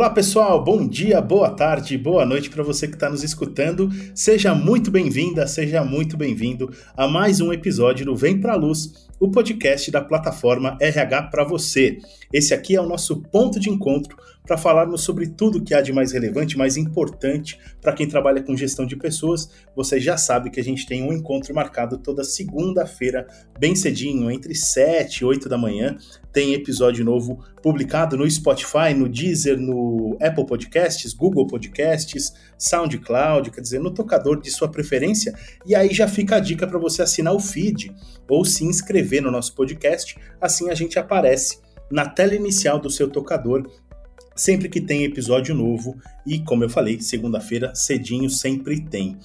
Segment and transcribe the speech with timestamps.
[0.00, 3.90] Olá pessoal, bom dia, boa tarde, boa noite para você que está nos escutando.
[4.14, 9.30] Seja muito bem-vinda, seja muito bem-vindo a mais um episódio do Vem Pra Luz, o
[9.30, 11.98] podcast da plataforma RH para você.
[12.32, 14.16] Esse aqui é o nosso ponto de encontro
[14.50, 18.56] para falarmos sobre tudo que há de mais relevante, mais importante para quem trabalha com
[18.56, 19.48] gestão de pessoas.
[19.76, 23.28] Você já sabe que a gente tem um encontro marcado toda segunda-feira,
[23.60, 25.96] bem cedinho, entre 7 e 8 da manhã.
[26.32, 33.60] Tem episódio novo publicado no Spotify, no Deezer, no Apple Podcasts, Google Podcasts, SoundCloud, quer
[33.60, 35.32] dizer, no tocador de sua preferência.
[35.64, 37.94] E aí já fica a dica para você assinar o feed
[38.28, 43.08] ou se inscrever no nosso podcast, assim a gente aparece na tela inicial do seu
[43.08, 43.64] tocador
[44.34, 49.18] sempre que tem episódio novo e, como eu falei, segunda-feira cedinho sempre tem.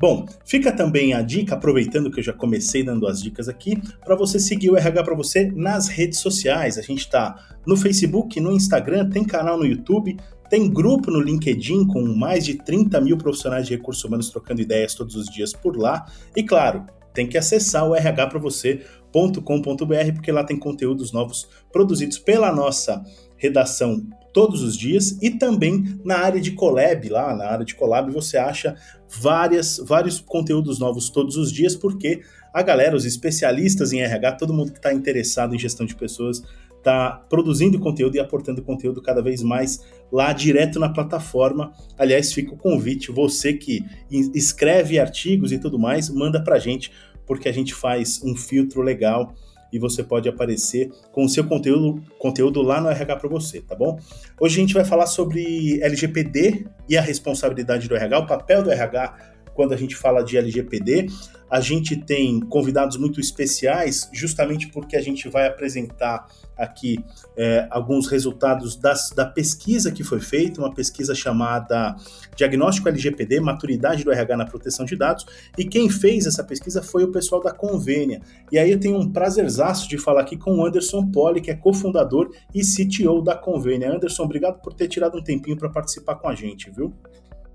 [0.00, 4.16] Bom, fica também a dica, aproveitando que eu já comecei dando as dicas aqui, para
[4.16, 6.78] você seguir o RH para você nas redes sociais.
[6.78, 10.16] A gente está no Facebook, no Instagram, tem canal no YouTube,
[10.48, 14.94] tem grupo no LinkedIn com mais de 30 mil profissionais de recursos humanos trocando ideias
[14.94, 16.06] todos os dias por lá.
[16.34, 22.18] E claro, tem que acessar o RH para você.com.br, porque lá tem conteúdos novos produzidos
[22.18, 23.04] pela nossa
[23.36, 28.10] redação todos os dias e também na área de collab lá na área de collab
[28.12, 28.76] você acha
[29.20, 32.20] várias vários conteúdos novos todos os dias porque
[32.52, 36.42] a galera os especialistas em RH todo mundo que está interessado em gestão de pessoas
[36.80, 41.72] está produzindo conteúdo e aportando conteúdo cada vez mais lá direto na plataforma.
[41.96, 46.90] Aliás fica o convite você que escreve artigos e tudo mais manda para gente
[47.26, 49.34] porque a gente faz um filtro legal
[49.72, 53.74] e você pode aparecer com o seu conteúdo, conteúdo lá no RH para você, tá
[53.74, 53.98] bom?
[54.40, 58.70] Hoje a gente vai falar sobre LGPD e a responsabilidade do RH, o papel do
[58.70, 61.06] RH quando a gente fala de LGPD.
[61.50, 67.04] A gente tem convidados muito especiais, justamente porque a gente vai apresentar aqui
[67.36, 71.96] é, alguns resultados das, da pesquisa que foi feita, uma pesquisa chamada
[72.36, 75.26] Diagnóstico LGPD, Maturidade do RH na Proteção de Dados,
[75.58, 78.20] e quem fez essa pesquisa foi o pessoal da Convênia.
[78.52, 81.56] E aí eu tenho um prazerzaço de falar aqui com o Anderson Poli, que é
[81.56, 83.92] cofundador e CTO da Convênia.
[83.92, 86.94] Anderson, obrigado por ter tirado um tempinho para participar com a gente, viu?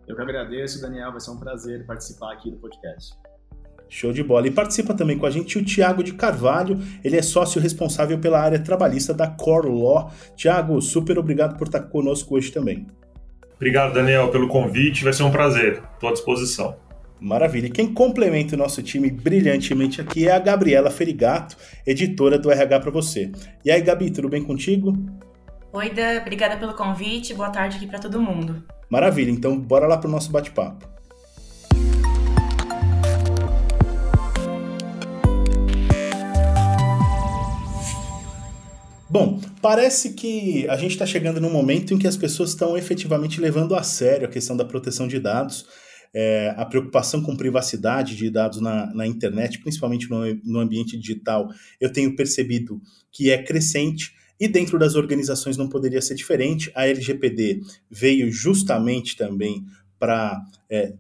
[0.08, 1.12] Eu que agradeço, Daniel.
[1.12, 3.14] Vai ser um prazer participar aqui do podcast.
[3.90, 4.48] Show de bola.
[4.48, 8.40] E participa também com a gente o Tiago de Carvalho, ele é sócio responsável pela
[8.40, 10.12] área trabalhista da Core Law.
[10.36, 12.88] Tiago, super obrigado por estar conosco hoje também.
[13.56, 15.82] Obrigado, Daniel, pelo convite, vai ser um prazer.
[15.94, 16.76] Estou à disposição.
[17.22, 17.68] Maravilha.
[17.68, 21.56] E quem complementa o nosso time brilhantemente aqui é a Gabriela Ferigato,
[21.88, 23.32] editora do RH para você.
[23.64, 24.94] E aí, Gabi, tudo bem contigo?
[25.72, 27.34] Oi, Dan, obrigada pelo convite.
[27.34, 28.64] Boa tarde aqui para todo mundo.
[28.90, 30.96] Maravilha, então bora lá para o nosso bate-papo.
[39.10, 43.40] Bom, parece que a gente está chegando num momento em que as pessoas estão efetivamente
[43.40, 45.66] levando a sério a questão da proteção de dados,
[46.14, 51.48] é, a preocupação com privacidade de dados na, na internet, principalmente no, no ambiente digital,
[51.80, 54.14] eu tenho percebido que é crescente.
[54.40, 56.72] E dentro das organizações não poderia ser diferente.
[56.76, 59.66] A LGPD veio justamente também
[59.98, 60.94] para é,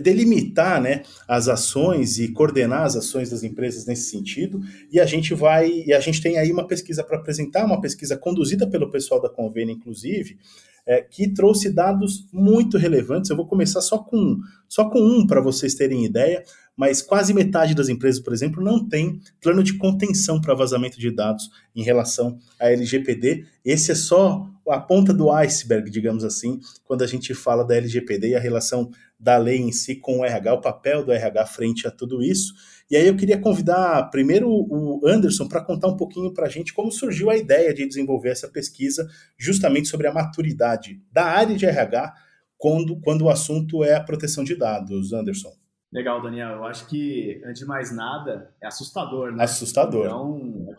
[0.00, 4.60] delimitar né, as ações e coordenar as ações das empresas nesse sentido.
[4.90, 8.16] E a gente vai, e a gente tem aí uma pesquisa para apresentar, uma pesquisa
[8.16, 10.38] conduzida pelo pessoal da Convênia, inclusive,
[10.86, 13.30] é, que trouxe dados muito relevantes.
[13.30, 14.38] Eu vou começar só com,
[14.68, 16.44] só com um para vocês terem ideia
[16.76, 21.10] mas quase metade das empresas, por exemplo, não tem plano de contenção para vazamento de
[21.10, 23.44] dados em relação à LGPD.
[23.64, 28.30] Esse é só a ponta do iceberg, digamos assim, quando a gente fala da LGPD
[28.30, 31.86] e a relação da lei em si com o RH, o papel do RH frente
[31.86, 32.52] a tudo isso.
[32.90, 36.74] E aí eu queria convidar primeiro o Anderson para contar um pouquinho para a gente
[36.74, 39.08] como surgiu a ideia de desenvolver essa pesquisa
[39.38, 42.12] justamente sobre a maturidade da área de RH
[42.58, 45.63] quando, quando o assunto é a proteção de dados, Anderson.
[45.94, 46.56] Legal, Daniel.
[46.56, 49.44] Eu acho que, antes de mais nada, é assustador, né?
[49.44, 50.06] Assustador.
[50.06, 50.74] Então,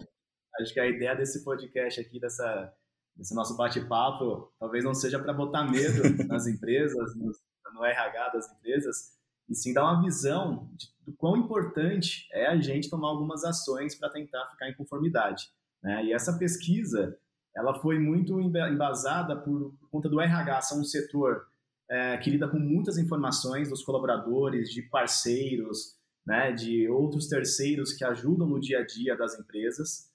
[0.59, 2.73] acho que a ideia desse podcast aqui, dessa,
[3.15, 7.31] desse nosso bate-papo, talvez não seja para botar medo nas empresas, no,
[7.73, 9.13] no, RH das empresas,
[9.47, 13.95] e sim dar uma visão de, do quão importante é a gente tomar algumas ações
[13.95, 15.50] para tentar ficar em conformidade.
[15.81, 16.07] Né?
[16.07, 17.18] E essa pesquisa,
[17.56, 21.47] ela foi muito embasada por, por conta do RH, ser um setor
[21.89, 25.95] é, que lida com muitas informações dos colaboradores, de parceiros,
[26.25, 30.11] né, de outros terceiros que ajudam no dia a dia das empresas.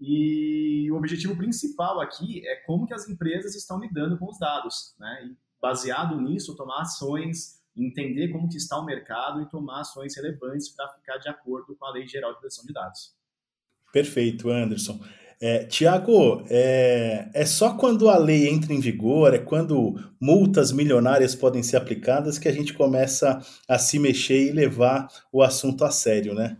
[0.00, 4.96] E o objetivo principal aqui é como que as empresas estão lidando com os dados,
[4.98, 5.28] né?
[5.30, 10.68] E baseado nisso, tomar ações, entender como que está o mercado e tomar ações relevantes
[10.70, 13.14] para ficar de acordo com a Lei Geral de Proteção de Dados.
[13.92, 14.98] Perfeito, Anderson.
[15.44, 21.34] É, Tiago, é, é só quando a lei entra em vigor, é quando multas milionárias
[21.34, 25.90] podem ser aplicadas que a gente começa a se mexer e levar o assunto a
[25.90, 26.56] sério, né?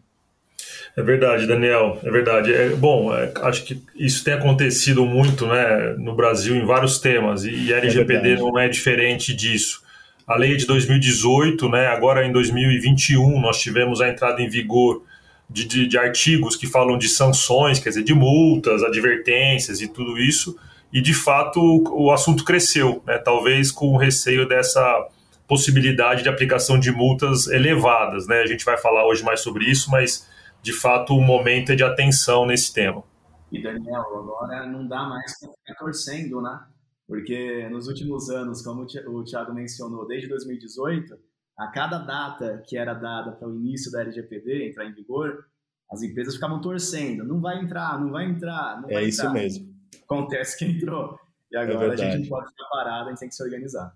[0.97, 2.53] É verdade, Daniel, é verdade.
[2.53, 7.45] É, bom, é, acho que isso tem acontecido muito né, no Brasil em vários temas,
[7.45, 9.81] e a LGPD é não é diferente disso.
[10.27, 15.05] A lei é de 2018, né, agora em 2021, nós tivemos a entrada em vigor
[15.49, 20.19] de, de, de, artigos que falam de sanções, quer dizer, de multas, advertências e tudo
[20.19, 20.59] isso,
[20.93, 25.09] e de fato o, o assunto cresceu, né, talvez com o receio dessa
[25.47, 28.27] possibilidade de aplicação de multas elevadas.
[28.27, 28.41] Né?
[28.41, 30.27] A gente vai falar hoje mais sobre isso, mas
[30.63, 33.03] de fato o momento é de atenção nesse tema.
[33.51, 36.59] E Daniel, agora não dá mais para ficar torcendo, né?
[37.07, 41.15] Porque nos últimos anos, como o Thiago mencionou, desde 2018,
[41.63, 45.45] a cada data que era dada para o início da LGPD entrar em vigor,
[45.91, 49.35] as empresas ficavam torcendo, não vai entrar, não vai entrar, não é vai isso entrar.
[49.35, 49.73] mesmo.
[50.05, 51.19] Acontece que entrou.
[51.51, 53.95] E agora é a gente não pode ficar parado, a gente tem que se organizar.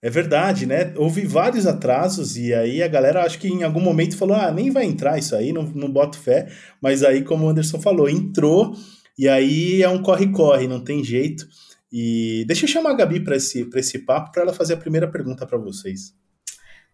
[0.00, 0.94] É verdade, né?
[0.96, 4.70] Houve vários atrasos e aí a galera acho que em algum momento falou: ah, nem
[4.70, 6.48] vai entrar isso aí, não, não boto fé.
[6.80, 8.76] Mas aí, como o Anderson falou, entrou
[9.18, 11.48] e aí é um corre-corre, não tem jeito.
[11.90, 15.10] E deixa eu chamar a Gabi para esse, esse papo para ela fazer a primeira
[15.10, 16.14] pergunta para vocês.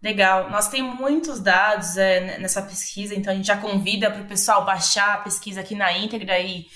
[0.03, 0.51] Legal.
[0.51, 4.65] Nós temos muitos dados é, nessa pesquisa, então a gente já convida para o pessoal
[4.65, 6.67] baixar a pesquisa aqui na íntegra e,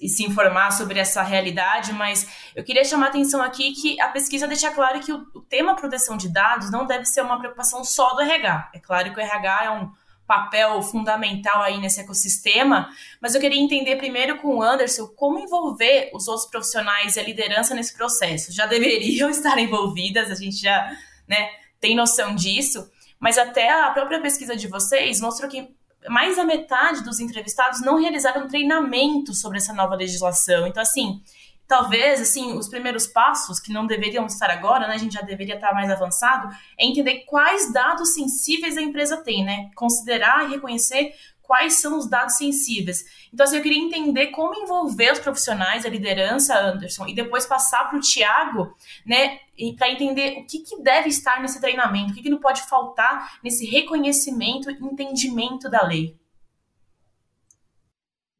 [0.00, 2.26] e, se informar sobre essa realidade, mas
[2.56, 5.76] eu queria chamar a atenção aqui que a pesquisa deixa claro que o, o tema
[5.76, 8.70] proteção de dados não deve ser uma preocupação só do RH.
[8.74, 9.90] É claro que o RH é um
[10.28, 16.10] papel fundamental aí nesse ecossistema, mas eu queria entender primeiro com o Anderson como envolver
[16.12, 18.52] os outros profissionais e a liderança nesse processo.
[18.52, 20.92] Já deveriam estar envolvidas, a gente já
[21.26, 21.48] né,
[21.80, 25.68] tem noção disso, mas até a própria pesquisa de vocês mostrou que
[26.08, 30.66] mais da metade dos entrevistados não realizaram treinamento sobre essa nova legislação.
[30.66, 31.20] Então, assim,
[31.66, 35.56] talvez, assim, os primeiros passos, que não deveriam estar agora, né, a gente já deveria
[35.56, 36.48] estar mais avançado,
[36.78, 39.70] é entender quais dados sensíveis a empresa tem, né?
[39.74, 41.12] Considerar e reconhecer
[41.48, 43.06] quais são os dados sensíveis.
[43.32, 47.88] Então, assim, eu queria entender como envolver os profissionais, a liderança, Anderson, e depois passar
[47.88, 49.38] para o Tiago, né,
[49.78, 53.40] para entender o que, que, deve estar nesse treinamento, o que, que não pode faltar
[53.42, 56.20] nesse reconhecimento e entendimento da lei.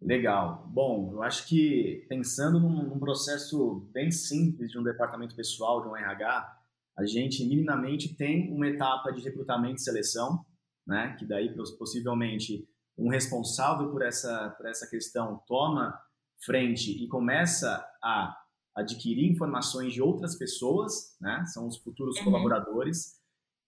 [0.03, 0.69] Legal.
[0.69, 5.89] Bom, eu acho que pensando num, num, processo bem simples de um departamento pessoal, de
[5.89, 6.57] um RH,
[6.99, 10.45] a gente minimamente tem uma etapa de recrutamento e seleção,
[10.87, 11.17] né?
[11.19, 15.99] Que daí possivelmente um responsável por essa por essa questão toma
[16.45, 18.37] frente e começa a
[18.75, 21.45] adquirir informações de outras pessoas, né?
[21.47, 22.25] São os futuros uhum.
[22.25, 23.19] colaboradores.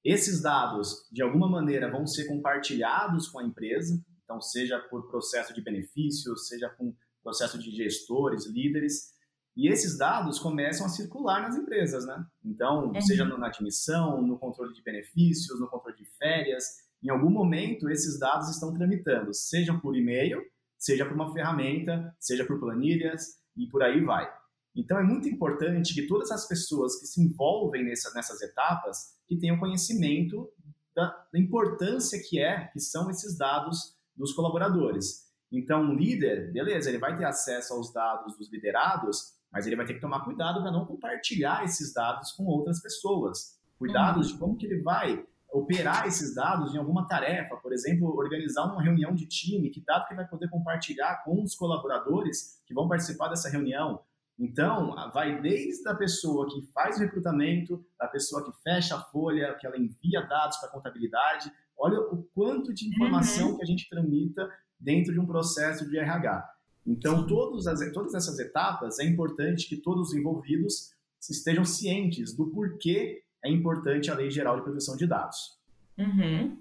[0.05, 5.53] Esses dados, de alguma maneira, vão ser compartilhados com a empresa, então, seja por processo
[5.53, 9.13] de benefícios, seja com processo de gestores, líderes,
[9.57, 12.25] e esses dados começam a circular nas empresas, né?
[12.45, 13.01] Então, uhum.
[13.01, 16.65] seja na admissão, no controle de benefícios, no controle de férias,
[17.03, 20.43] em algum momento esses dados estão tramitando, seja por e-mail,
[20.79, 24.31] seja por uma ferramenta, seja por planilhas e por aí vai.
[24.75, 29.37] Então é muito importante que todas as pessoas que se envolvem nessa, nessas etapas que
[29.37, 30.49] tenham conhecimento
[30.95, 35.29] da, da importância que é que são esses dados dos colaboradores.
[35.51, 39.85] Então, um líder, beleza, ele vai ter acesso aos dados dos liderados, mas ele vai
[39.85, 43.59] ter que tomar cuidado para não compartilhar esses dados com outras pessoas.
[43.77, 44.33] Cuidados uhum.
[44.33, 48.83] de como que ele vai operar esses dados em alguma tarefa, por exemplo, organizar uma
[48.83, 53.29] reunião de time, que dado que vai poder compartilhar com os colaboradores que vão participar
[53.29, 54.01] dessa reunião.
[54.39, 59.55] Então, vai desde a pessoa que faz o recrutamento, da pessoa que fecha a folha,
[59.61, 63.57] que ela envia dados para a contabilidade, Olha o quanto de informação uhum.
[63.57, 66.47] que a gente tramita dentro de um processo de RH.
[66.87, 72.51] Então, todas, as, todas essas etapas, é importante que todos os envolvidos estejam cientes do
[72.51, 75.59] porquê é importante a Lei Geral de Proteção de Dados.
[75.99, 76.57] Uhum.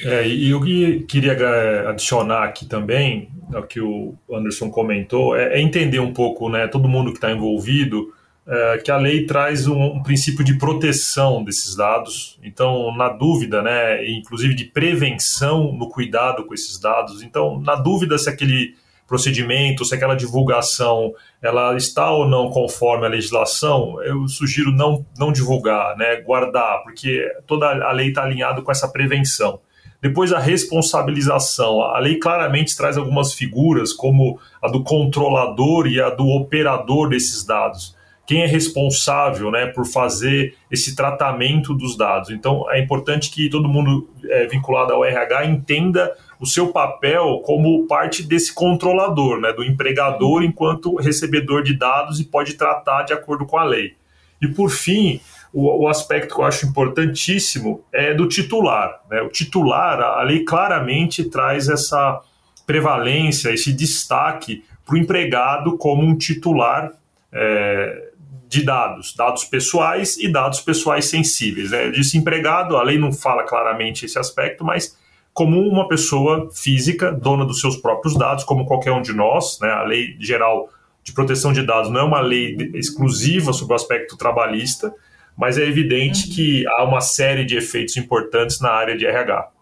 [0.00, 0.60] É, e eu
[1.06, 6.48] queria é, adicionar aqui também, o que o Anderson comentou, é, é entender um pouco,
[6.48, 8.12] né, todo mundo que está envolvido,
[8.46, 12.38] é, que a lei traz um, um, princípio de proteção desses dados.
[12.42, 17.22] Então, na dúvida, né, inclusive de prevenção no cuidado com esses dados.
[17.22, 18.74] Então, na dúvida se aquele
[19.06, 25.30] procedimento, se aquela divulgação ela está ou não conforme a legislação, eu sugiro não, não
[25.30, 29.60] divulgar, né, guardar, porque toda a lei está alinhada com essa prevenção.
[30.02, 31.80] Depois a responsabilização.
[31.80, 37.44] A lei claramente traz algumas figuras, como a do controlador e a do operador desses
[37.44, 37.96] dados
[38.26, 42.30] quem é responsável né, por fazer esse tratamento dos dados.
[42.30, 47.86] Então, é importante que todo mundo é, vinculado ao RH entenda o seu papel como
[47.86, 53.46] parte desse controlador, né, do empregador enquanto recebedor de dados e pode tratar de acordo
[53.46, 53.94] com a lei.
[54.40, 55.20] E, por fim,
[55.52, 59.00] o, o aspecto que eu acho importantíssimo é do titular.
[59.10, 59.22] Né?
[59.22, 62.20] O titular, a lei claramente traz essa
[62.66, 66.92] prevalência, esse destaque para o empregado como um titular
[67.32, 68.10] é,
[68.48, 71.70] de dados, dados pessoais e dados pessoais sensíveis.
[71.70, 71.90] Né?
[71.90, 74.96] Disse empregado, a lei não fala claramente esse aspecto, mas
[75.36, 79.68] como uma pessoa física, dona dos seus próprios dados, como qualquer um de nós, né?
[79.68, 80.70] a lei geral
[81.02, 84.94] de proteção de dados não é uma lei exclusiva sobre o aspecto trabalhista,
[85.36, 86.34] mas é evidente uhum.
[86.34, 89.52] que há uma série de efeitos importantes na área de RH.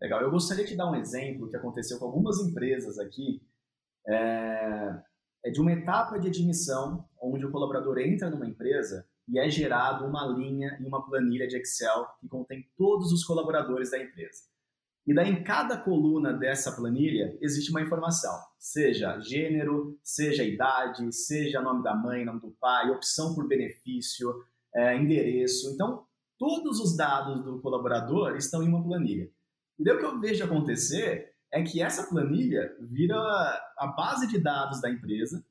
[0.00, 0.22] Legal.
[0.22, 3.42] Eu gostaria de dar um exemplo que aconteceu com algumas empresas aqui.
[4.08, 4.94] É,
[5.44, 10.04] é de uma etapa de admissão onde o colaborador entra numa empresa e é gerado
[10.06, 14.44] uma linha e uma planilha de Excel que contém todos os colaboradores da empresa.
[15.06, 21.62] E daí, em cada coluna dessa planilha, existe uma informação, seja gênero, seja idade, seja
[21.62, 24.34] nome da mãe, nome do pai, opção por benefício,
[24.74, 25.70] é, endereço.
[25.72, 26.04] Então,
[26.36, 29.30] todos os dados do colaborador estão em uma planilha.
[29.78, 33.16] E daí o que eu vejo acontecer é que essa planilha vira
[33.78, 35.44] a base de dados da empresa.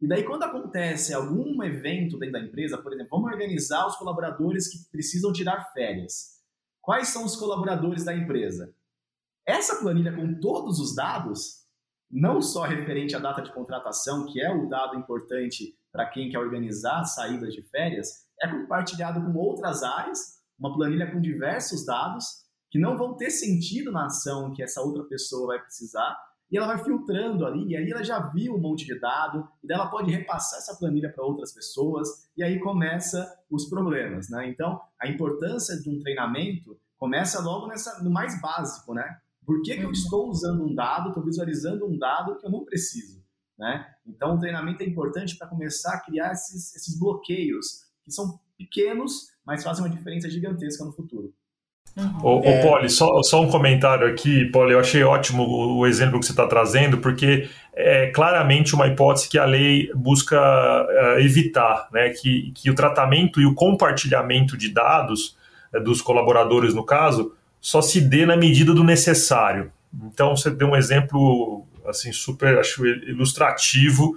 [0.00, 4.66] E daí, quando acontece algum evento dentro da empresa, por exemplo, vamos organizar os colaboradores
[4.68, 6.40] que precisam tirar férias.
[6.80, 8.74] Quais são os colaboradores da empresa?
[9.46, 11.66] Essa planilha com todos os dados,
[12.10, 16.38] não só referente à data de contratação, que é o dado importante para quem quer
[16.38, 22.24] organizar saídas de férias, é compartilhado com outras áreas, uma planilha com diversos dados,
[22.70, 26.16] que não vão ter sentido na ação que essa outra pessoa vai precisar,
[26.50, 29.66] e ela vai filtrando ali, e aí ela já viu um monte de dado, e
[29.66, 34.48] daí ela pode repassar essa planilha para outras pessoas, e aí começa os problemas, né?
[34.48, 39.18] Então, a importância de um treinamento começa logo nessa, no mais básico, né?
[39.46, 39.92] Por que, que eu uhum.
[39.92, 43.24] estou usando um dado, estou visualizando um dado que eu não preciso,
[43.58, 43.86] né?
[44.04, 49.30] Então, o treinamento é importante para começar a criar esses, esses bloqueios, que são pequenos,
[49.46, 51.32] mas fazem uma diferença gigantesca no futuro.
[51.96, 52.18] Uhum.
[52.22, 52.62] Ô, é...
[52.62, 56.32] Poli, só, só um comentário aqui, Poli, eu achei ótimo o, o exemplo que você
[56.32, 62.52] está trazendo, porque é claramente uma hipótese que a lei busca uh, evitar, né, que,
[62.54, 65.36] que o tratamento e o compartilhamento de dados
[65.74, 69.72] uh, dos colaboradores, no caso, só se dê na medida do necessário.
[70.06, 74.14] Então, você deu um exemplo assim super acho ilustrativo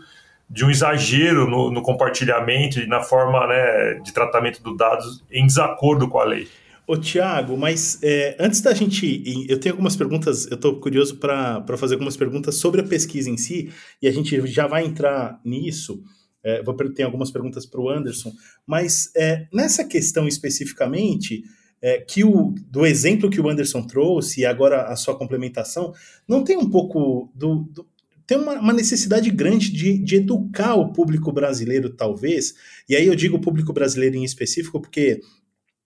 [0.49, 5.45] de um exagero no, no compartilhamento e na forma né, de tratamento dos dados em
[5.47, 6.47] desacordo com a lei.
[6.85, 9.23] Ô, Tiago, mas é, antes da gente.
[9.47, 13.37] Eu tenho algumas perguntas, eu estou curioso para fazer algumas perguntas sobre a pesquisa em
[13.37, 13.71] si,
[14.01, 16.03] e a gente já vai entrar nisso.
[16.43, 18.33] É, vou ter algumas perguntas para o Anderson,
[18.67, 21.43] mas é, nessa questão especificamente,
[21.81, 25.93] é, que o, do exemplo que o Anderson trouxe, e agora a sua complementação,
[26.27, 27.63] não tem um pouco do.
[27.71, 27.87] do
[28.25, 32.53] tem uma, uma, necessidade grande de, de educar o público brasileiro, talvez,
[32.89, 35.21] e aí eu digo o público brasileiro em específico, porque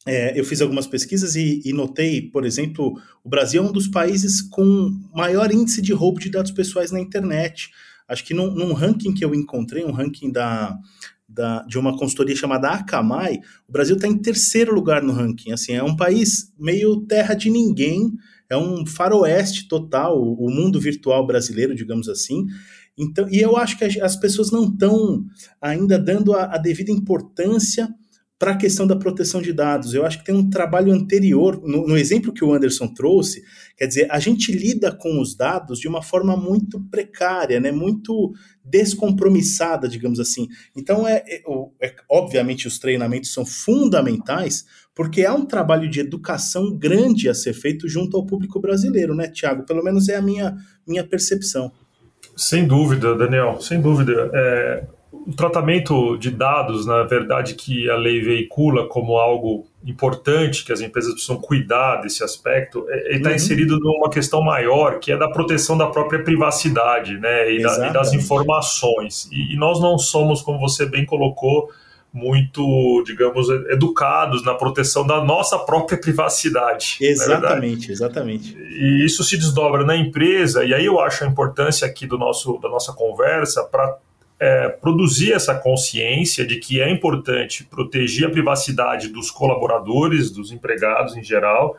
[0.07, 3.87] é, eu fiz algumas pesquisas e, e, notei, por exemplo, o Brasil é um dos
[3.87, 7.69] países com maior índice de roubo de dados pessoais na internet.
[8.07, 10.77] Acho que num, num ranking que eu encontrei, um ranking da,
[11.27, 15.51] da, de uma consultoria chamada Akamai, o Brasil está em terceiro lugar no ranking.
[15.51, 18.13] Assim, é um país meio terra de ninguém,
[18.49, 22.45] é um faroeste total, o, mundo virtual brasileiro, digamos assim.
[22.97, 25.25] Então, e eu acho que as pessoas não estão
[25.61, 27.93] ainda dando a, a devida importância
[28.39, 29.93] para a questão da proteção de dados.
[29.93, 33.43] Eu acho que tem um trabalho anterior, no, no, exemplo que o Anderson trouxe,
[33.75, 38.33] quer dizer, a gente lida com os dados de uma forma muito precária, né, muito
[38.63, 40.47] descompromissada, digamos assim.
[40.75, 41.41] Então, é, é,
[41.81, 47.53] é obviamente, os treinamentos são fundamentais, porque há um trabalho de educação grande a ser
[47.53, 49.65] feito junto ao público brasileiro, né, Tiago?
[49.65, 50.55] Pelo menos é a minha,
[50.87, 51.71] minha percepção.
[52.35, 54.29] Sem dúvida, Daniel, sem dúvida.
[54.33, 54.87] É,
[55.25, 60.81] o tratamento de dados, na verdade, que a lei veicula como algo importante, que as
[60.81, 63.35] empresas precisam cuidar desse aspecto, é, ele está uhum.
[63.35, 67.93] inserido numa questão maior, que é da proteção da própria privacidade né, e, da, e
[67.93, 69.29] das informações.
[69.31, 71.69] E, e, nós não somos, como você bem colocou,
[72.13, 76.97] muito, digamos, educados na proteção da nossa própria privacidade.
[77.01, 78.57] É exatamente, exatamente.
[78.57, 82.57] E isso se desdobra na empresa, e aí eu acho a importância aqui do nosso,
[82.59, 83.97] da nossa conversa para
[84.39, 91.15] é, produzir essa consciência de que é importante proteger a privacidade dos colaboradores, dos empregados
[91.15, 91.75] em geral,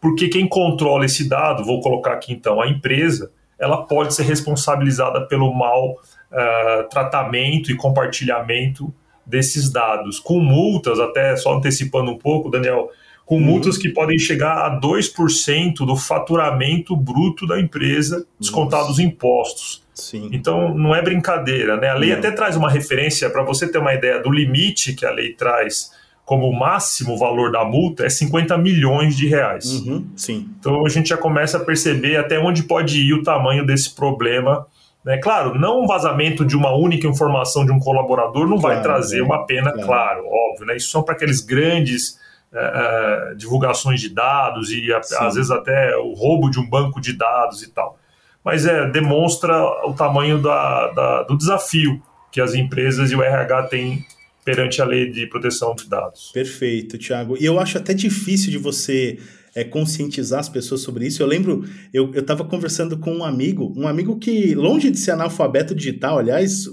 [0.00, 5.26] porque quem controla esse dado, vou colocar aqui então, a empresa, ela pode ser responsabilizada
[5.26, 8.92] pelo mal uh, tratamento e compartilhamento
[9.26, 12.88] desses dados, com multas, até só antecipando um pouco, Daniel,
[13.30, 13.42] com uhum.
[13.42, 19.84] multas que podem chegar a 2% do faturamento bruto da empresa, descontados os impostos.
[19.94, 20.30] Sim.
[20.32, 21.90] Então, não é brincadeira, né?
[21.90, 22.18] A lei não.
[22.18, 25.92] até traz uma referência, para você ter uma ideia do limite que a lei traz
[26.24, 29.74] como máximo valor da multa, é 50 milhões de reais.
[29.74, 30.48] Uhum, sim.
[30.58, 34.66] Então, a gente já começa a perceber até onde pode ir o tamanho desse problema
[35.04, 35.16] né?
[35.16, 39.20] Claro, não um vazamento de uma única informação de um colaborador não claro, vai trazer
[39.20, 40.66] é, uma pena, claro, claro óbvio.
[40.66, 40.76] Né?
[40.76, 42.19] Isso são para aqueles grandes
[42.52, 47.12] é, divulgações de dados e a, às vezes até o roubo de um banco de
[47.12, 47.98] dados e tal.
[48.44, 49.54] Mas é, demonstra
[49.86, 52.02] o tamanho da, da, do desafio
[52.32, 54.04] que as empresas e o RH têm
[54.44, 56.30] perante a lei de proteção de dados.
[56.32, 57.36] Perfeito, Tiago.
[57.38, 59.18] E eu acho até difícil de você
[59.54, 61.22] é, conscientizar as pessoas sobre isso.
[61.22, 65.74] Eu lembro, eu estava conversando com um amigo, um amigo que, longe de ser analfabeto
[65.74, 66.66] digital, aliás,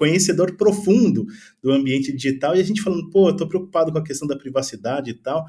[0.00, 1.26] conhecedor profundo
[1.62, 4.34] do ambiente digital, e a gente falando, pô, eu tô preocupado com a questão da
[4.34, 5.44] privacidade e tal,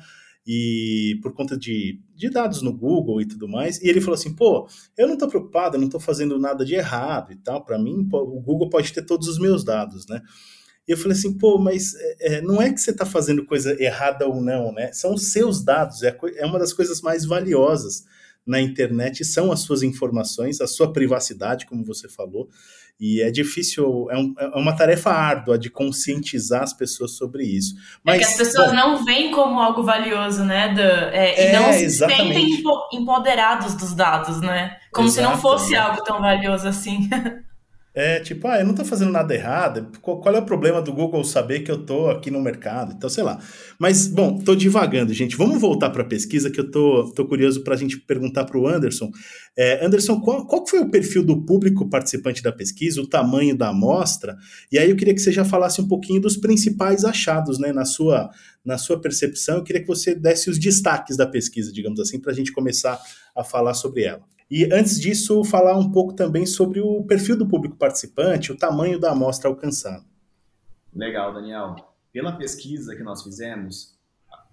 [0.46, 4.36] e por conta de, de dados no Google e tudo mais, e ele falou assim,
[4.36, 4.68] pô,
[4.98, 8.06] eu não tô preocupado, eu não tô fazendo nada de errado e tal, para mim,
[8.12, 10.22] o Google pode ter todos os meus dados, né?
[10.86, 13.82] E eu falei assim, pô, mas é, é não é que você está fazendo coisa
[13.82, 14.92] errada ou não, né?
[14.92, 18.04] São os seus dados, é, é uma das coisas mais valiosas
[18.46, 22.50] na internet, são as suas informações, a sua privacidade, como você falou.
[23.00, 27.74] E é difícil, é, um, é uma tarefa árdua de conscientizar as pessoas sobre isso.
[28.04, 30.74] Mas, é que as pessoas bom, não veem como algo valioso, né?
[30.74, 32.34] Do, é, e é, não se exatamente.
[32.34, 34.78] sentem empoderados dos dados, né?
[34.92, 37.10] Como Exato, se não fosse algo tão valioso assim.
[37.94, 39.92] É tipo, ah, eu não tô fazendo nada errado.
[40.02, 42.94] Qual, é o problema do Google saber que eu tô aqui no mercado?
[42.96, 43.38] Então, sei lá.
[43.78, 45.36] Mas, bom, tô divagando, gente.
[45.36, 48.58] Vamos voltar para a pesquisa que eu tô, tô curioso para a gente perguntar para
[48.58, 49.12] o Anderson.
[49.58, 53.68] É, Anderson, qual, qual foi o perfil do público participante da pesquisa, o tamanho da
[53.68, 54.38] amostra?
[54.72, 57.84] E aí eu queria que você já falasse um pouquinho dos principais achados, né, na
[57.84, 58.30] sua,
[58.64, 59.58] na sua percepção.
[59.58, 62.98] Eu queria que você desse os destaques da pesquisa, digamos assim, para a gente começar
[63.36, 64.24] a falar sobre ela.
[64.52, 69.00] E antes disso, falar um pouco também sobre o perfil do público participante, o tamanho
[69.00, 70.04] da amostra alcançada.
[70.94, 71.78] Legal, Daniel.
[72.12, 73.98] Pela pesquisa que nós fizemos,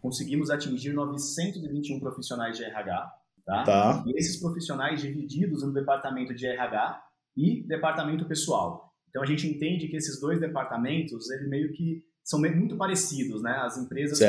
[0.01, 3.13] conseguimos atingir 921 profissionais de RH,
[3.45, 3.65] tá?
[3.65, 4.05] tá.
[4.07, 7.05] E esses profissionais divididos no departamento de RH
[7.37, 8.95] e departamento pessoal.
[9.11, 13.51] Então a gente entende que esses dois departamentos, ele meio que são muito parecidos, né?
[13.65, 14.21] As empresas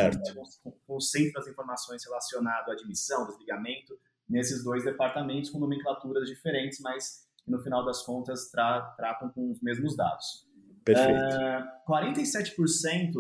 [0.88, 3.94] concentram as informações relacionadas à admissão, desligamento,
[4.30, 9.52] nesses dois departamentos com nomenclaturas diferentes, mas que no final das contas tra tratam com
[9.52, 10.48] os mesmos dados.
[10.86, 11.12] Perfeito.
[11.12, 13.12] Uh, 47%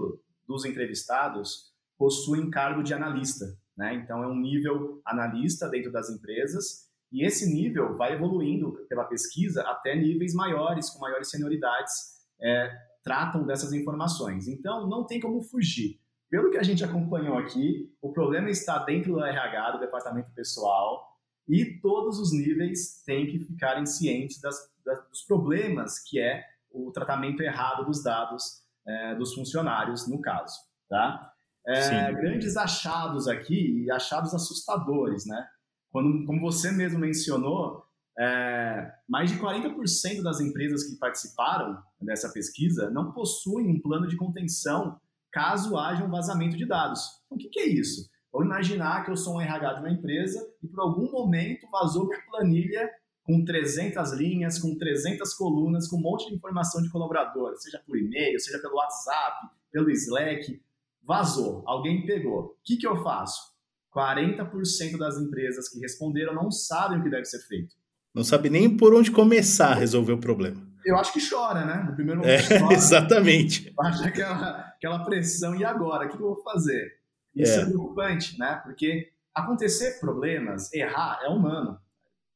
[0.47, 3.45] dos entrevistados possuem cargo de analista,
[3.75, 3.95] né?
[3.95, 9.63] Então é um nível analista dentro das empresas e esse nível vai evoluindo pela pesquisa
[9.63, 11.93] até níveis maiores, com maiores senioridades,
[12.41, 12.71] é,
[13.03, 14.47] tratam dessas informações.
[14.47, 15.99] Então não tem como fugir.
[16.29, 21.17] Pelo que a gente acompanhou aqui, o problema está dentro do RH, do departamento pessoal,
[21.47, 26.91] e todos os níveis têm que ficarem cientes das, das, dos problemas que é o
[26.91, 30.55] tratamento errado dos dados é, dos funcionários, no caso.
[30.87, 31.33] Tá?
[31.65, 35.47] É, grandes achados aqui, e achados assustadores, né?
[35.91, 37.83] Quando, como você mesmo mencionou,
[38.17, 44.15] é, mais de 40% das empresas que participaram dessa pesquisa não possuem um plano de
[44.15, 44.99] contenção
[45.31, 47.01] caso haja um vazamento de dados.
[47.25, 48.09] Então, o que, que é isso?
[48.31, 52.07] Vamos imaginar que eu sou um RH de uma empresa e por algum momento vazou
[52.07, 52.89] minha planilha
[53.23, 57.97] com 300 linhas, com 300 colunas, com um monte de informação de colaborador, seja por
[57.97, 60.61] e-mail, seja pelo WhatsApp, pelo Slack.
[61.03, 62.39] Vazou, alguém pegou.
[62.39, 63.53] O que, que eu faço?
[63.95, 67.75] 40% das empresas que responderam não sabem o que deve ser feito.
[68.13, 70.68] Não sabe nem por onde começar a resolver o problema.
[70.85, 71.83] Eu acho que chora, né?
[71.87, 72.51] No primeiro momento.
[72.51, 73.71] É, chora, exatamente.
[73.71, 75.55] Baixa aquela, aquela pressão.
[75.55, 76.05] E agora?
[76.05, 76.99] O que eu vou fazer?
[77.35, 77.61] Isso é.
[77.61, 78.61] é preocupante, né?
[78.63, 81.79] Porque acontecer problemas, errar, é humano.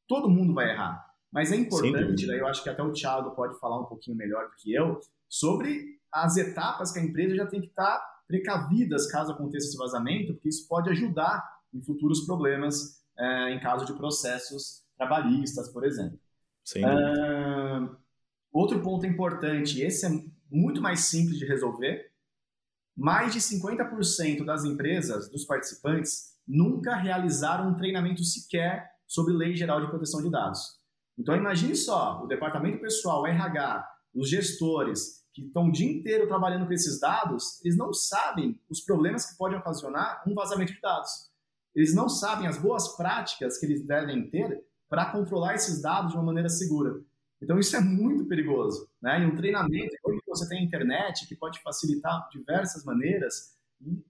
[0.06, 1.04] Todo mundo vai errar.
[1.32, 4.46] Mas é importante, daí eu acho que até o Thiago pode falar um pouquinho melhor
[4.46, 9.32] do que eu, sobre as etapas que a empresa já tem que estar precavidas caso
[9.32, 14.84] aconteça esse vazamento, porque isso pode ajudar em futuros problemas é, em caso de processos
[14.96, 16.18] trabalhistas, por exemplo.
[16.76, 17.96] Uh,
[18.54, 20.10] outro ponto importante, esse é
[20.50, 22.10] muito mais simples de resolver,
[22.96, 29.80] mais de 50% das empresas, dos participantes, nunca realizaram um treinamento sequer sobre Lei Geral
[29.80, 30.60] de Proteção de Dados.
[31.18, 36.28] Então imagine só, o departamento pessoal, o RH, os gestores que estão o dia inteiro
[36.28, 40.80] trabalhando com esses dados, eles não sabem os problemas que podem ocasionar um vazamento de
[40.80, 41.10] dados.
[41.74, 46.16] Eles não sabem as boas práticas que eles devem ter para controlar esses dados de
[46.16, 47.00] uma maneira segura.
[47.44, 49.22] Então isso é muito perigoso, né?
[49.22, 53.54] E um treinamento, hoje você tem a internet que pode facilitar de diversas maneiras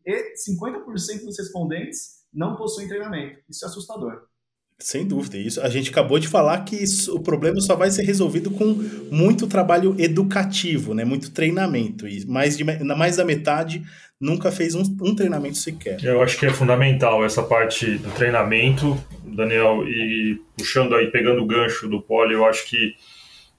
[0.06, 3.40] e 50% dos respondentes não possuem treinamento.
[3.50, 4.22] Isso é assustador.
[4.78, 5.60] Sem dúvida, isso.
[5.60, 8.64] A gente acabou de falar que isso, o problema só vai ser resolvido com
[9.10, 11.04] muito trabalho educativo, né?
[11.04, 12.08] Muito treinamento.
[12.08, 13.84] E mais, de, mais da metade
[14.20, 16.02] nunca fez um, um treinamento sequer.
[16.04, 21.46] Eu acho que é fundamental essa parte do treinamento, Daniel, e puxando aí, pegando o
[21.46, 22.94] gancho do Poli, eu acho que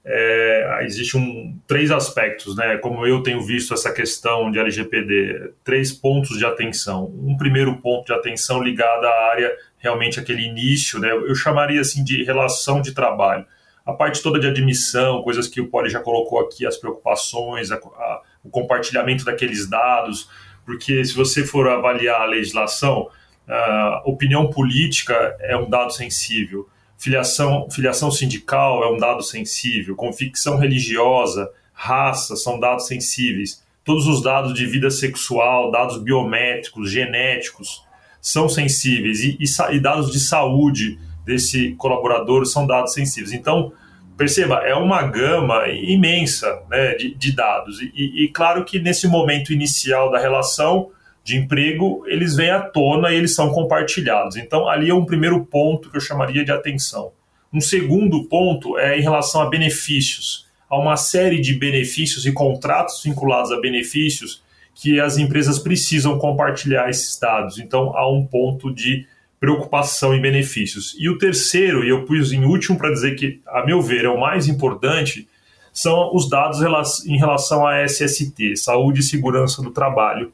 [0.08, 2.76] é, existe um, três aspectos, né?
[2.76, 7.12] Como eu tenho visto essa questão de LGPD, três pontos de atenção.
[7.24, 11.10] Um primeiro ponto de atenção ligado à área realmente aquele início, né?
[11.10, 13.44] Eu chamaria assim de relação de trabalho.
[13.84, 17.76] A parte toda de admissão, coisas que o Poli já colocou aqui, as preocupações, a,
[17.76, 20.30] a, o compartilhamento daqueles dados,
[20.64, 23.08] porque se você for avaliar a legislação,
[23.48, 30.58] a opinião política é um dado sensível, filiação, filiação sindical é um dado sensível, convicção
[30.58, 37.84] religiosa, raça são dados sensíveis, todos os dados de vida sexual, dados biométricos, genéticos,
[38.20, 43.32] são sensíveis e, e, e dados de saúde desse colaborador são dados sensíveis.
[43.32, 43.72] Então,
[44.16, 47.80] perceba, é uma gama imensa né, de, de, dados.
[47.80, 50.90] E, e, claro que nesse momento inicial da relação
[51.26, 54.36] de emprego, eles vêm à tona e eles são compartilhados.
[54.36, 57.10] Então, ali é um primeiro ponto que eu chamaria de atenção.
[57.52, 60.46] Um segundo ponto é em relação a benefícios.
[60.70, 64.40] Há uma série de benefícios e contratos vinculados a benefícios
[64.72, 67.58] que as empresas precisam compartilhar esses dados.
[67.58, 69.04] Então, há um ponto de
[69.40, 70.94] preocupação e benefícios.
[70.96, 74.08] E o terceiro, e eu pus em último para dizer que, a meu ver, é
[74.08, 75.26] o mais importante,
[75.72, 76.60] são os dados
[77.04, 80.32] em relação à SST, Saúde e Segurança do Trabalho.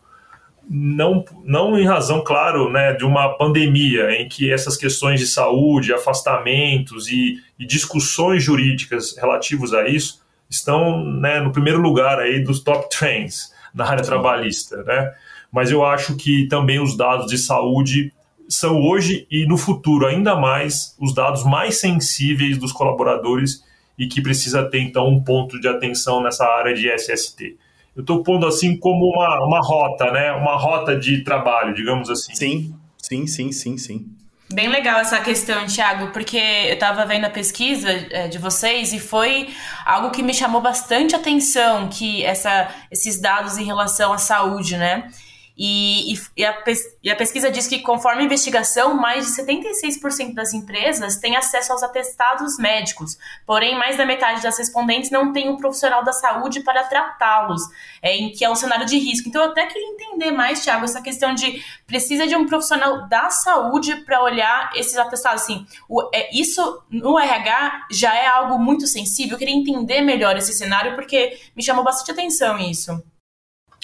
[0.74, 5.92] Não, não em razão, claro, né, de uma pandemia em que essas questões de saúde,
[5.92, 12.60] afastamentos e, e discussões jurídicas relativas a isso estão né, no primeiro lugar aí dos
[12.60, 15.12] top trends na área trabalhista, né?
[15.52, 18.10] Mas eu acho que também os dados de saúde
[18.48, 23.62] são hoje e no futuro ainda mais os dados mais sensíveis dos colaboradores
[23.98, 27.58] e que precisa ter então um ponto de atenção nessa área de SST.
[27.94, 30.32] Eu estou pondo assim como uma, uma rota, né?
[30.32, 32.34] Uma rota de trabalho, digamos assim.
[32.34, 34.06] Sim, sim, sim, sim, sim.
[34.52, 38.98] Bem legal essa questão, Thiago, porque eu estava vendo a pesquisa é, de vocês e
[38.98, 39.48] foi
[39.84, 45.08] algo que me chamou bastante atenção, que essa, esses dados em relação à saúde, né?
[45.56, 46.64] E, e, a,
[47.02, 51.72] e, a, pesquisa diz que, conforme a investigação, mais de 76% das empresas têm acesso
[51.72, 56.60] aos atestados médicos, porém, mais da metade das respondentes não tem um profissional da saúde
[56.60, 57.62] para tratá-los,
[58.00, 59.28] é, em que é um cenário de risco.
[59.28, 63.28] Então, eu até queria entender mais, Thiago, essa questão de precisa de um profissional da
[63.28, 65.42] saúde para olhar esses atestados.
[65.42, 69.34] Assim, o, é, isso no RH já é algo muito sensível.
[69.34, 73.02] Eu queria entender melhor esse cenário, porque me chamou bastante atenção isso.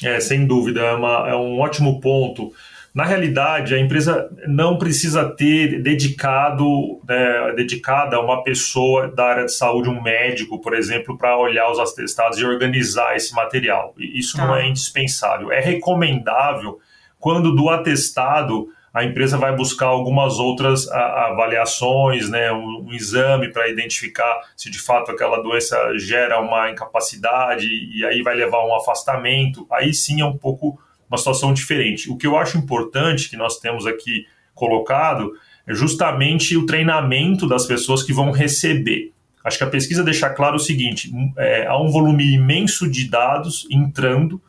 [0.02, 2.52] É, sem dúvida, é, uma, é um ótimo ponto.
[2.94, 9.52] Na realidade, a empresa não precisa ter dedicado, né, dedicada uma pessoa da área de
[9.52, 13.94] saúde, um médico, por exemplo, para olhar os atestados e organizar esse material.
[13.98, 14.46] Isso tá.
[14.46, 15.52] não é indispensável.
[15.52, 16.78] É recomendável
[17.20, 24.40] quando do atestado a empresa vai buscar algumas outras avaliações, né, um, exame para identificar
[24.56, 29.66] se de fato aquela doença gera uma incapacidade e aí vai levar a um afastamento.
[29.70, 32.10] Aí sim é um pouco uma situação diferente.
[32.10, 35.32] O que eu acho importante que nós temos aqui colocado
[35.66, 39.12] é justamente o treinamento das pessoas que vão receber.
[39.44, 43.66] Acho que a pesquisa deixa claro o seguinte: é, há um volume imenso de dados
[43.70, 44.42] entrando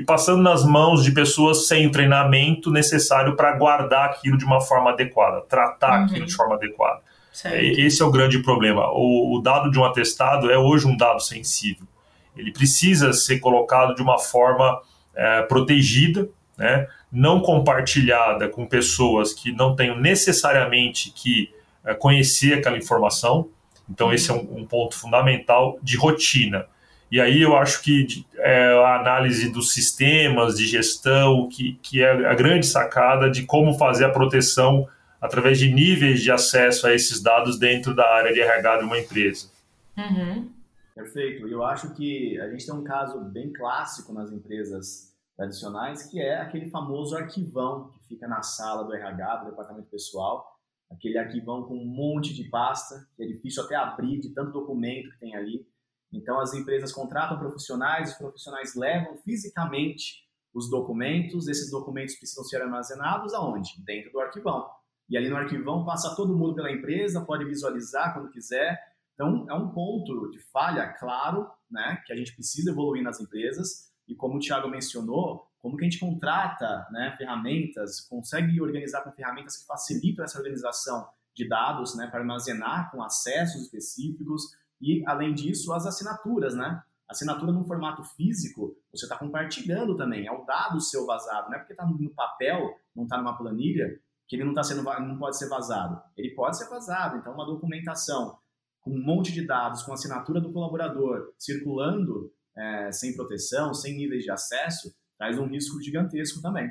[0.00, 4.58] e passando nas mãos de pessoas sem o treinamento necessário para guardar aquilo de uma
[4.58, 6.04] forma adequada, tratar uhum.
[6.06, 7.02] aquilo de forma adequada.
[7.30, 7.54] Certo.
[7.54, 8.90] É, esse é o grande problema.
[8.92, 11.86] O, o, dado de um atestado é hoje um dado sensível.
[12.34, 14.80] Ele precisa ser colocado de uma forma
[15.14, 16.86] é, protegida, né?
[17.12, 21.52] não compartilhada com pessoas que não tenham necessariamente que
[21.84, 23.50] é, conhecer aquela informação.
[23.88, 24.14] Então, uhum.
[24.14, 26.64] esse é um, um ponto fundamental de rotina.
[27.10, 32.26] E aí eu acho que é, a análise dos sistemas de gestão, que, que é
[32.26, 34.88] a grande sacada de como fazer a proteção
[35.20, 38.98] através de níveis de acesso a esses dados dentro da área de RH de uma
[38.98, 39.50] empresa.
[39.98, 40.50] Uhum.
[40.94, 41.48] Perfeito.
[41.48, 46.40] Eu acho que a gente tem um caso bem clássico nas empresas tradicionais, que é
[46.40, 50.46] aquele famoso arquivão que fica na sala do RH, do departamento pessoal,
[50.90, 55.10] aquele arquivão com um monte de pasta, que é difícil até abrir de tanto documento
[55.10, 55.66] que tem ali.
[56.12, 62.60] Então, as empresas contratam profissionais, os profissionais levam fisicamente os documentos, esses documentos precisam ser
[62.62, 63.70] armazenados aonde?
[63.84, 64.68] Dentro do arquivão.
[65.08, 68.78] E ali no arquivão passa todo mundo pela empresa, pode visualizar quando quiser.
[69.14, 73.90] Então, é um ponto de falha, claro, né, que a gente precisa evoluir nas empresas,
[74.08, 79.12] e como o Thiago mencionou, como que a gente contrata né, ferramentas, consegue organizar com
[79.12, 85.34] ferramentas que facilitam essa organização de dados né, para armazenar com acessos específicos e, além
[85.34, 86.82] disso, as assinaturas, né?
[87.08, 91.58] Assinatura no formato físico, você está compartilhando também, é o dado seu vazado, não é
[91.58, 95.36] porque está no papel, não está numa planilha, que ele não, tá sendo, não pode
[95.36, 96.00] ser vazado.
[96.16, 98.38] Ele pode ser vazado, então uma documentação
[98.80, 104.22] com um monte de dados, com assinatura do colaborador, circulando é, sem proteção, sem níveis
[104.22, 106.70] de acesso, traz um risco gigantesco também.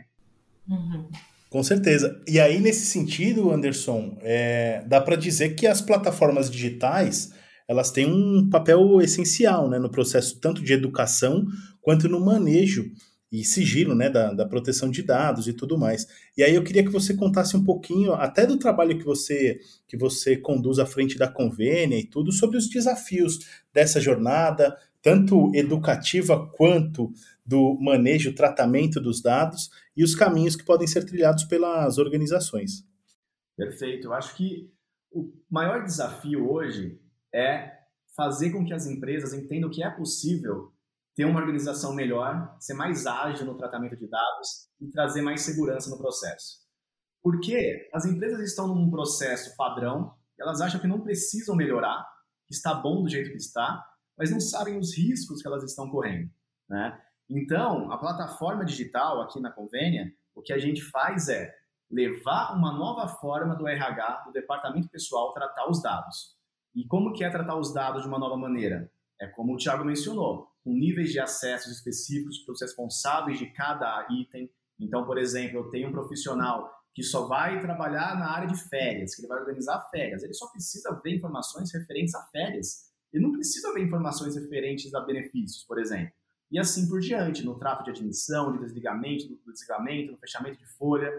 [0.68, 1.10] Uhum.
[1.50, 2.22] Com certeza.
[2.28, 7.34] E aí, nesse sentido, Anderson, é, dá para dizer que as plataformas digitais
[7.70, 11.46] elas têm um papel essencial né, no processo tanto de educação
[11.80, 12.92] quanto no manejo
[13.32, 16.08] e sigilo né, da, da proteção de dados e tudo mais.
[16.36, 19.96] E aí eu queria que você contasse um pouquinho, até do trabalho que você, que
[19.96, 23.38] você conduz à frente da Convênia e tudo, sobre os desafios
[23.72, 27.14] dessa jornada, tanto educativa quanto
[27.46, 32.84] do manejo, tratamento dos dados e os caminhos que podem ser trilhados pelas organizações.
[33.56, 34.08] Perfeito.
[34.08, 34.72] Eu acho que
[35.12, 37.00] o maior desafio hoje
[37.34, 37.80] é
[38.16, 40.74] fazer com que as empresas entendam que é possível
[41.16, 45.90] ter uma organização melhor, ser mais ágil no tratamento de dados e trazer mais segurança
[45.90, 46.60] no processo.
[47.22, 52.08] Porque as empresas estão num processo padrão, elas acham que não precisam melhorar,
[52.48, 53.86] que está bom do jeito que está,
[54.18, 56.32] mas não sabem os riscos que elas estão correndo.
[56.70, 56.98] Né?
[57.30, 61.54] Então, a plataforma digital aqui na Convênia, o que a gente faz é
[61.92, 66.39] levar uma nova forma do RH, do departamento pessoal, tratar os dados.
[66.76, 68.92] E como que é tratar os dados de uma nova maneira?
[69.20, 74.08] É como o Thiago mencionou, com níveis de acessos específicos para os responsáveis de cada
[74.12, 74.50] item.
[74.80, 79.16] Então, por exemplo, eu tenho um profissional que só vai trabalhar na área de férias,
[79.16, 80.24] que ele vai organizar férias.
[80.24, 82.90] Ele só precisa ver informações referentes a férias.
[83.12, 86.14] Ele não precisa ver informações referentes a benefícios, por exemplo.
[86.52, 90.66] E assim por diante, no trato de admissão, de desligamento, do desligamento, no fechamento de
[90.66, 91.12] folha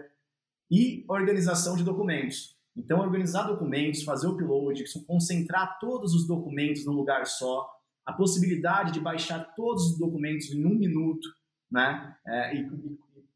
[0.69, 2.57] e organização de documentos.
[2.75, 7.69] Então, organizar documentos, fazer o upload, concentrar todos os documentos num lugar só,
[8.05, 11.27] a possibilidade de baixar todos os documentos em um minuto,
[11.69, 12.15] né?
[12.25, 12.69] É, e,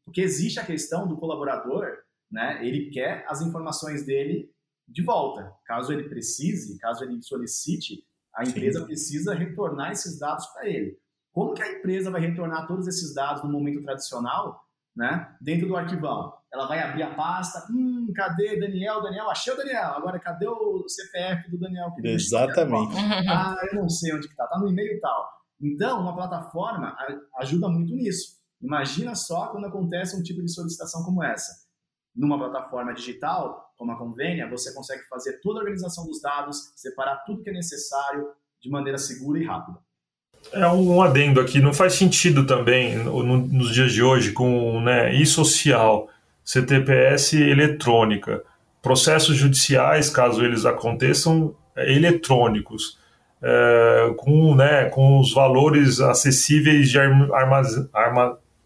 [0.04, 1.86] porque existe a questão do colaborador,
[2.30, 2.66] né?
[2.66, 4.50] Ele quer as informações dele
[4.88, 5.52] de volta.
[5.64, 8.86] Caso ele precise, caso ele solicite, a empresa Sim.
[8.86, 10.98] precisa retornar esses dados para ele.
[11.32, 14.65] Como que a empresa vai retornar todos esses dados no momento tradicional
[14.96, 15.36] né?
[15.40, 16.32] Dentro do arquivão.
[16.52, 19.02] Ela vai abrir a pasta, hum, cadê Daniel?
[19.02, 19.92] Daniel, achei o Daniel.
[19.94, 21.92] Agora, cadê o CPF do Daniel?
[22.02, 22.96] Exatamente.
[23.28, 25.28] Ah, eu não sei onde que tá, tá no e-mail e tal.
[25.60, 26.96] Então, uma plataforma
[27.38, 28.36] ajuda muito nisso.
[28.60, 31.52] Imagina só quando acontece um tipo de solicitação como essa.
[32.14, 37.22] Numa plataforma digital, como a Convênia, você consegue fazer toda a organização dos dados, separar
[37.26, 38.26] tudo que é necessário
[38.60, 39.78] de maneira segura e rápida.
[40.52, 45.14] É um adendo aqui, não faz sentido também no, nos dias de hoje com né,
[45.14, 46.08] e-social,
[46.44, 48.42] CTPS eletrônica,
[48.82, 52.98] processos judiciais, caso eles aconteçam, é, eletrônicos,
[53.42, 56.98] é, com, né, com os valores acessíveis de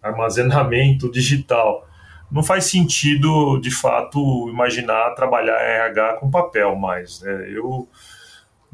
[0.03, 1.87] armazenamento digital.
[2.31, 7.21] Não faz sentido, de fato, imaginar trabalhar RH com papel mais.
[7.23, 7.51] Né?
[7.51, 7.89] Eu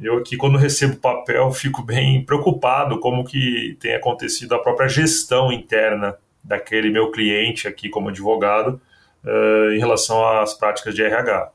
[0.01, 5.51] eu aqui, quando recebo papel, fico bem preocupado como que tem acontecido a própria gestão
[5.51, 8.81] interna daquele meu cliente aqui como advogado
[9.25, 11.53] uh, em relação às práticas de RH.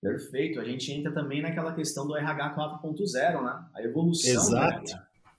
[0.00, 0.60] Perfeito.
[0.60, 3.64] A gente entra também naquela questão do RH 4.0, né?
[3.74, 4.30] A evolução.
[4.30, 4.92] Exato.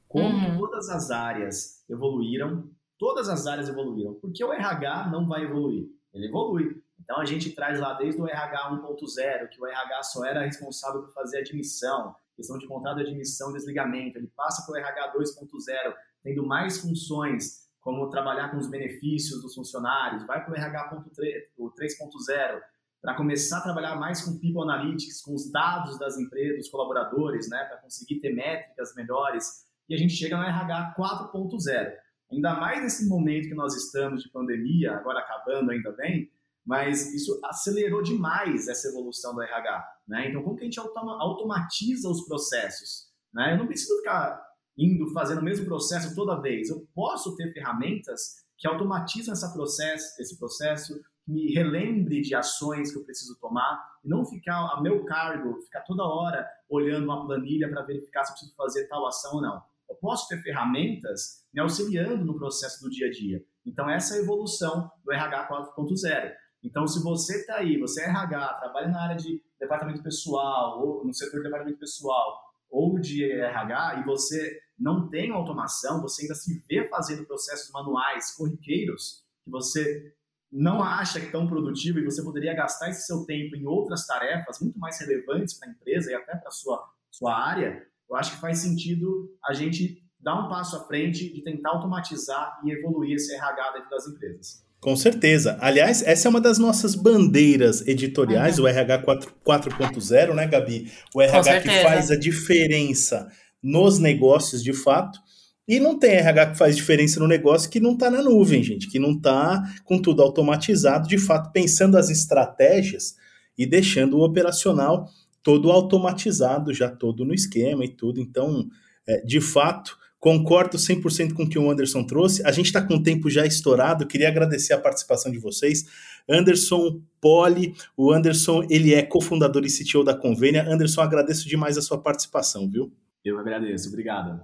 [0.08, 0.58] Como uhum.
[0.58, 4.16] todas as áreas evoluíram, todas as áreas evoluíram.
[4.16, 5.86] Porque o RH não vai evoluir.
[6.14, 6.82] Ele evolui.
[7.08, 11.04] Então a gente traz lá desde o RH 1.0, que o RH só era responsável
[11.04, 14.18] por fazer admissão, questão de contrato de admissão desligamento.
[14.18, 19.56] Ele passa para o RH 2.0, tendo mais funções, como trabalhar com os benefícios dos
[19.56, 22.62] funcionários, vai para o RH 3.0,
[23.02, 27.50] para começar a trabalhar mais com People Analytics, com os dados das empresas, dos colaboradores,
[27.50, 29.66] né, para conseguir ter métricas melhores.
[29.88, 31.94] E a gente chega no RH 4.0.
[32.30, 36.30] Ainda mais nesse momento que nós estamos de pandemia, agora acabando ainda bem,
[36.68, 39.88] mas isso acelerou demais essa evolução do RH.
[40.06, 40.30] Né?
[40.30, 43.08] Então, como que a gente automatiza os processos?
[43.34, 43.54] Né?
[43.54, 44.46] Eu não preciso ficar
[44.78, 46.70] indo fazendo o mesmo processo toda vez.
[46.70, 52.98] Eu posso ter ferramentas que automatizam essa processo, esse processo, me relembre de ações que
[52.98, 57.70] eu preciso tomar e não ficar a meu cargo, ficar toda hora olhando uma planilha
[57.70, 59.64] para verificar se eu preciso fazer tal ação ou não.
[59.90, 63.42] Eu posso ter ferramentas me auxiliando no processo do dia a dia.
[63.66, 66.34] Então, essa é a evolução do RH 4.0.
[66.64, 71.06] Então, se você está aí, você é RH, trabalha na área de departamento pessoal, ou
[71.06, 76.36] no setor de departamento pessoal, ou de RH e você não tem automação, você ainda
[76.36, 80.14] se vê fazendo processos manuais corriqueiros que você
[80.52, 84.60] não acha que tão produtivo e você poderia gastar esse seu tempo em outras tarefas
[84.62, 88.36] muito mais relevantes para a empresa e até para a sua, sua área, eu acho
[88.36, 93.16] que faz sentido a gente dar um passo à frente e tentar automatizar e evoluir
[93.16, 94.67] esse RH dentro das empresas.
[94.80, 95.58] Com certeza.
[95.60, 98.66] Aliás, essa é uma das nossas bandeiras editoriais, uhum.
[98.66, 99.04] o RH
[99.44, 100.92] 4.0, né, Gabi?
[101.16, 103.28] O RH que faz a diferença
[103.62, 105.20] nos negócios de fato.
[105.68, 108.90] E não tem RH que faz diferença no negócio que não está na nuvem, gente,
[108.90, 113.16] que não está com tudo automatizado, de fato, pensando as estratégias
[113.58, 115.10] e deixando o operacional
[115.44, 118.22] todo automatizado, já todo no esquema e tudo.
[118.22, 118.70] Então,
[119.08, 122.46] é, de fato, concordo 100% com o que o Anderson trouxe.
[122.46, 125.86] A gente está com o tempo já estourado, queria agradecer a participação de vocês.
[126.30, 130.68] Anderson Poli, o Anderson, ele é cofundador e CTO da Convênia.
[130.68, 132.92] Anderson, agradeço demais a sua participação, viu?
[133.24, 134.40] Eu agradeço, obrigado.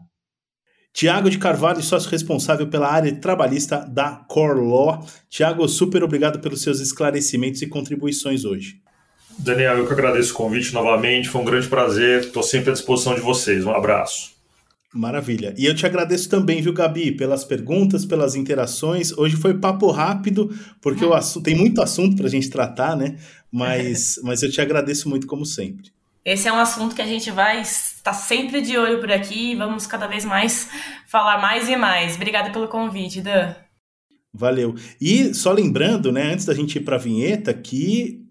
[0.94, 5.04] Tiago de Carvalho, sócio responsável pela área trabalhista da Core Law.
[5.28, 8.80] Tiago, super obrigado pelos seus esclarecimentos e contribuições hoje.
[9.40, 13.16] Daniel, eu que agradeço o convite novamente, foi um grande prazer, estou sempre à disposição
[13.16, 13.66] de vocês.
[13.66, 14.33] Um abraço.
[14.94, 15.56] Maravilha.
[15.58, 19.12] E eu te agradeço também, viu, Gabi, pelas perguntas, pelas interações.
[19.18, 23.18] Hoje foi papo rápido, porque o assunto, tem muito assunto para a gente tratar, né?
[23.52, 25.92] Mas, mas eu te agradeço muito, como sempre.
[26.24, 29.56] Esse é um assunto que a gente vai estar sempre de olho por aqui e
[29.56, 30.70] vamos cada vez mais
[31.08, 32.16] falar mais e mais.
[32.16, 33.56] Obrigada pelo convite, Dan.
[34.32, 34.76] Valeu.
[35.02, 38.24] E só lembrando, né, antes da gente ir para a vinheta, que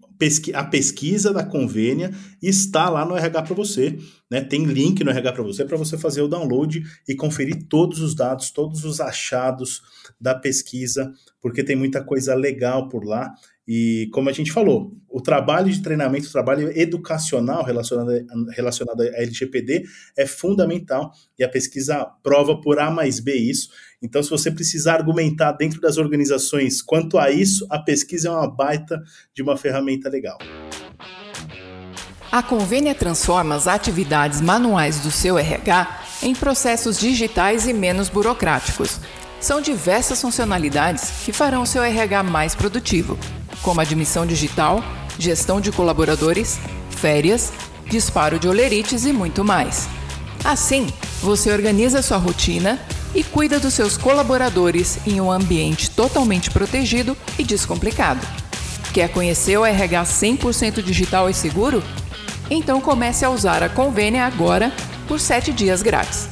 [0.53, 3.99] a pesquisa da Convênia está lá no RH para você,
[4.33, 4.41] né?
[4.41, 8.15] Tem link no RH para você para você fazer o download e conferir todos os
[8.15, 9.83] dados, todos os achados
[10.19, 13.31] da pesquisa, porque tem muita coisa legal por lá.
[13.67, 18.09] E como a gente falou, o trabalho de treinamento, o trabalho educacional relacionado,
[18.55, 19.83] relacionado a LGPD
[20.17, 23.69] é fundamental e a pesquisa prova por A mais B isso.
[24.01, 28.49] Então, se você precisar argumentar dentro das organizações quanto a isso, a pesquisa é uma
[28.49, 28.99] baita
[29.31, 30.39] de uma ferramenta legal.
[32.33, 38.99] A Convênia transforma as atividades manuais do seu RH em processos digitais e menos burocráticos.
[39.39, 43.19] São diversas funcionalidades que farão o seu RH mais produtivo
[43.61, 44.83] como admissão digital,
[45.19, 46.57] gestão de colaboradores,
[46.89, 47.53] férias,
[47.85, 49.87] disparo de olerites e muito mais.
[50.43, 50.91] Assim,
[51.21, 52.79] você organiza sua rotina
[53.13, 58.25] e cuida dos seus colaboradores em um ambiente totalmente protegido e descomplicado.
[58.91, 61.83] Quer conhecer o RH 100% digital e seguro?
[62.49, 64.71] Então comece a usar a Convênia agora
[65.07, 66.29] por 7 dias grátis.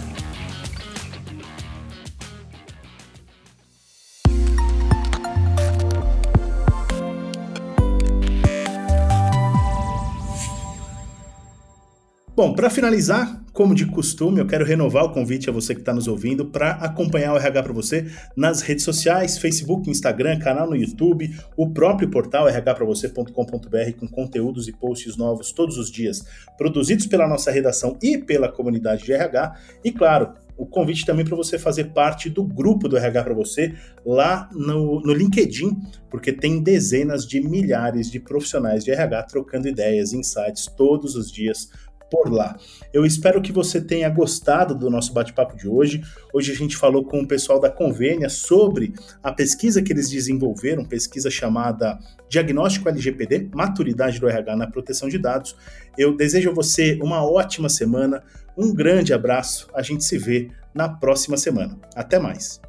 [12.36, 15.94] Bom, para finalizar, como de costume, eu quero renovar o convite a você que está
[15.94, 20.76] nos ouvindo para acompanhar o RH para você nas redes sociais, Facebook, Instagram, canal no
[20.76, 26.26] YouTube, o próprio portal rhpravocê.com.br com conteúdos e posts novos todos os dias,
[26.58, 29.56] produzidos pela nossa redação e pela comunidade de RH.
[29.86, 33.76] E claro, o convite também para você fazer parte do grupo do RH para você
[34.04, 40.14] lá no, no LinkedIn, porque tem dezenas de milhares de profissionais de RH trocando ideias,
[40.14, 41.70] insights todos os dias
[42.12, 42.58] por lá.
[42.94, 46.02] Eu espero que você tenha gostado do nosso bate-papo de hoje.
[46.34, 48.94] Hoje a gente falou com o pessoal da Convênia sobre
[49.24, 51.98] a pesquisa que eles desenvolveram, pesquisa chamada
[52.30, 55.56] Diagnóstico LGPD, Maturidade do RH na Proteção de Dados.
[55.98, 58.22] Eu desejo a você uma ótima semana,
[58.58, 61.80] um grande abraço, a gente se vê na próxima semana.
[61.96, 62.60] Até mais.